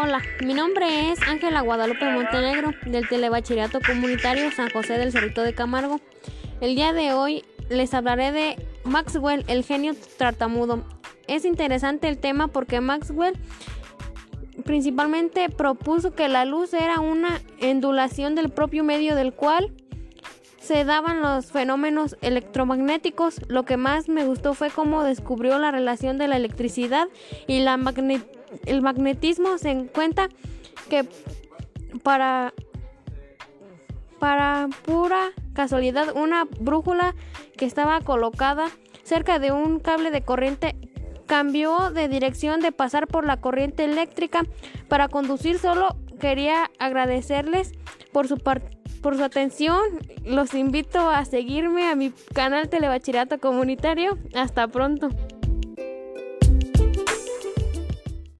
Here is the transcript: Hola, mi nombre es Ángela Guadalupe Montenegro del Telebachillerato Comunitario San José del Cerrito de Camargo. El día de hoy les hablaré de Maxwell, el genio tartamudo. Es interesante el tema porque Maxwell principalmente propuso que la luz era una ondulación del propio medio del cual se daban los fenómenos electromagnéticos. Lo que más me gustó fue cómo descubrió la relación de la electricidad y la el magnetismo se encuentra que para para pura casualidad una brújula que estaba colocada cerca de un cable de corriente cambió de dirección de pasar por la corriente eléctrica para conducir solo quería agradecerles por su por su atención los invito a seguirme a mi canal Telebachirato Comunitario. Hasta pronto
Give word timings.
Hola, 0.00 0.22
mi 0.44 0.52
nombre 0.52 1.10
es 1.10 1.22
Ángela 1.22 1.62
Guadalupe 1.62 2.04
Montenegro 2.04 2.72
del 2.84 3.08
Telebachillerato 3.08 3.80
Comunitario 3.80 4.50
San 4.52 4.68
José 4.68 4.98
del 4.98 5.12
Cerrito 5.12 5.42
de 5.42 5.54
Camargo. 5.54 5.98
El 6.60 6.74
día 6.74 6.92
de 6.92 7.14
hoy 7.14 7.44
les 7.70 7.94
hablaré 7.94 8.32
de 8.32 8.56
Maxwell, 8.84 9.46
el 9.48 9.64
genio 9.64 9.94
tartamudo. 10.18 10.84
Es 11.26 11.46
interesante 11.46 12.08
el 12.08 12.18
tema 12.18 12.48
porque 12.48 12.82
Maxwell 12.82 13.38
principalmente 14.64 15.48
propuso 15.48 16.14
que 16.14 16.28
la 16.28 16.44
luz 16.44 16.74
era 16.74 17.00
una 17.00 17.40
ondulación 17.62 18.34
del 18.34 18.50
propio 18.50 18.84
medio 18.84 19.14
del 19.14 19.32
cual 19.32 19.72
se 20.68 20.84
daban 20.84 21.22
los 21.22 21.50
fenómenos 21.50 22.14
electromagnéticos. 22.20 23.40
Lo 23.48 23.64
que 23.64 23.78
más 23.78 24.10
me 24.10 24.26
gustó 24.26 24.52
fue 24.52 24.68
cómo 24.68 25.02
descubrió 25.02 25.58
la 25.58 25.70
relación 25.70 26.18
de 26.18 26.28
la 26.28 26.36
electricidad 26.36 27.08
y 27.46 27.60
la 27.60 27.78
el 28.66 28.82
magnetismo 28.82 29.56
se 29.56 29.70
encuentra 29.70 30.28
que 30.90 31.08
para 32.02 32.52
para 34.18 34.68
pura 34.84 35.30
casualidad 35.54 36.14
una 36.14 36.44
brújula 36.60 37.14
que 37.56 37.64
estaba 37.64 38.02
colocada 38.02 38.66
cerca 39.04 39.38
de 39.38 39.52
un 39.52 39.80
cable 39.80 40.10
de 40.10 40.20
corriente 40.20 40.76
cambió 41.26 41.90
de 41.90 42.08
dirección 42.08 42.60
de 42.60 42.72
pasar 42.72 43.06
por 43.06 43.24
la 43.24 43.38
corriente 43.40 43.84
eléctrica 43.84 44.42
para 44.88 45.08
conducir 45.08 45.58
solo 45.58 45.96
quería 46.20 46.70
agradecerles 46.78 47.72
por 48.12 48.28
su 48.28 48.36
por 48.98 49.16
su 49.16 49.24
atención 49.24 49.80
los 50.24 50.54
invito 50.54 51.10
a 51.10 51.24
seguirme 51.24 51.88
a 51.88 51.94
mi 51.94 52.12
canal 52.34 52.68
Telebachirato 52.68 53.38
Comunitario. 53.38 54.18
Hasta 54.34 54.68
pronto 54.68 55.08